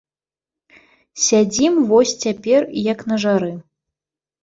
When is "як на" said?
2.91-3.23